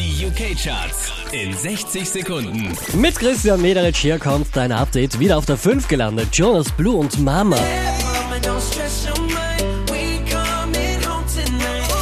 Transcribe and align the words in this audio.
Die 0.00 0.24
UK-Charts 0.24 1.12
in 1.30 1.54
60 1.54 2.08
Sekunden. 2.08 2.74
Mit 2.94 3.16
Christian 3.16 3.60
Mederich 3.60 3.98
hier 3.98 4.18
kommt 4.18 4.46
dein 4.56 4.72
Update. 4.72 5.20
Wieder 5.20 5.36
auf 5.36 5.44
der 5.44 5.58
5 5.58 5.88
gelandet. 5.88 6.28
Jonas 6.32 6.72
Blue 6.72 6.96
und 6.96 7.18
Mama. 7.22 7.58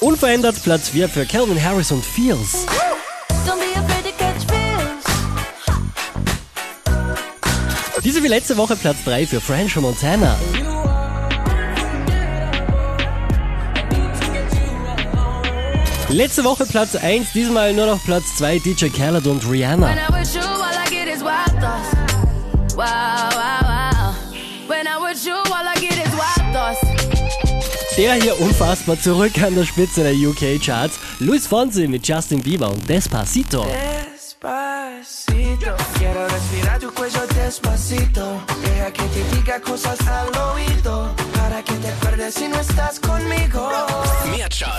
Unverändert 0.00 0.60
Platz 0.64 0.88
4 0.88 1.08
für 1.08 1.24
Calvin 1.24 1.62
Harris 1.62 1.92
und 1.92 2.04
Fears. 2.04 2.66
Diese 8.02 8.24
wie 8.24 8.28
letzte 8.28 8.56
Woche 8.56 8.74
Platz 8.74 8.96
3 9.04 9.24
für 9.24 9.40
French 9.40 9.76
Montana. 9.76 10.36
Letzte 16.08 16.44
Woche 16.44 16.66
Platz 16.66 16.94
1, 16.94 17.32
diesmal 17.32 17.72
nur 17.72 17.86
noch 17.86 18.04
Platz 18.04 18.36
2 18.36 18.58
DJ 18.58 18.88
Khaled 18.88 19.26
und 19.26 19.50
Rihanna. 19.50 19.88
Der 27.96 28.14
hier 28.14 28.40
unfassbar 28.40 29.00
zurück 29.00 29.40
an 29.42 29.54
der 29.54 29.64
Spitze 29.64 30.02
der 30.02 30.14
UK 30.14 30.60
Charts. 30.60 30.98
Luis 31.20 31.46
Fonsi 31.46 31.86
mit 31.86 32.06
Justin 32.06 32.42
Bieber 32.42 32.70
und 32.70 32.88
Despacito. 32.88 33.64
Despacito, 33.64 35.74
quiero 35.96 36.26
respirar 36.26 36.80
tu 36.80 36.92
cuello 36.92 37.20
despacito. 37.34 38.42
Deja 38.62 38.92
que 38.92 39.04
te 39.04 39.36
diga 39.36 39.60
cosas 39.60 39.98
al 40.06 40.28
oído. 40.52 41.14
Para 41.34 41.62
que 41.62 41.72
te 41.74 41.88
acuerdes 41.88 42.34
si 42.34 42.48
no 42.48 42.60
estás 42.60 43.00
conmigo. 43.00 43.70